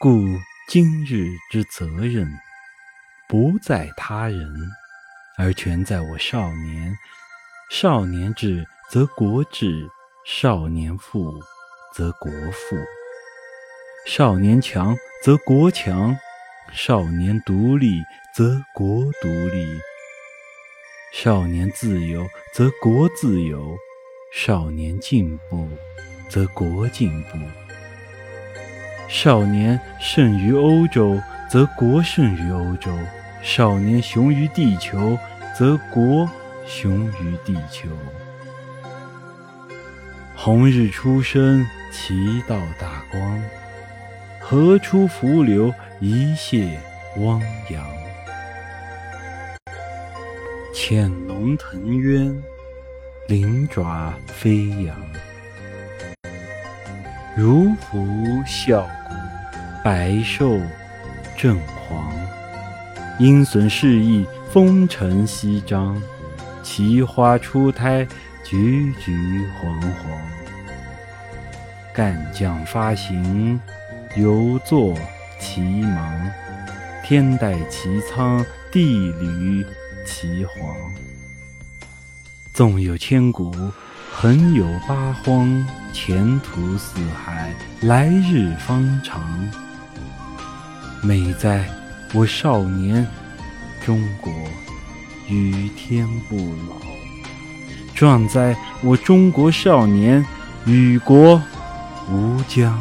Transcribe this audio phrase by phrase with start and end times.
[0.00, 0.28] 故
[0.68, 2.32] 今日之责任，
[3.28, 4.48] 不在他人，
[5.36, 6.96] 而全在我少年。
[7.68, 9.90] 少年智则国智，
[10.24, 11.34] 少年富
[11.92, 12.76] 则国富；
[14.06, 16.16] 少年强则国强，
[16.72, 18.00] 少年独立
[18.32, 19.66] 则国独立；
[21.12, 23.76] 少年自由则国自由，
[24.32, 25.68] 少年进步
[26.28, 27.67] 则国进步。
[29.08, 31.18] 少年胜于欧洲，
[31.48, 32.90] 则国胜于欧洲；
[33.42, 35.18] 少年雄于地球，
[35.56, 36.28] 则国
[36.66, 37.88] 雄于地球。
[40.36, 43.40] 红日初升，其道大光；
[44.40, 46.76] 河出伏流，一泻
[47.16, 47.40] 汪
[47.70, 47.84] 洋。
[50.74, 52.42] 潜龙腾渊，
[53.26, 54.94] 鳞爪飞扬。
[57.38, 58.04] 如服
[58.44, 59.14] 啸谷，
[59.84, 60.58] 百兽
[61.36, 62.02] 震惶。
[63.20, 66.02] 鹰隼试翼，风尘翕张。
[66.64, 68.04] 奇花初胎，
[68.44, 70.20] 踽踽煌煌。
[71.94, 73.60] 干将发行，
[74.16, 74.98] 犹作
[75.38, 76.30] 其芒。
[77.04, 79.64] 天戴其苍，地履
[80.04, 80.76] 其黄。
[82.52, 83.54] 纵有千古。
[84.10, 89.22] 横有八荒，前途似海，来日方长。
[91.02, 91.68] 美哉，
[92.12, 93.06] 我少年，
[93.84, 94.32] 中国
[95.28, 96.74] 与天不老；
[97.94, 100.24] 壮哉，我中国少年，
[100.66, 101.40] 与国
[102.10, 102.76] 无疆。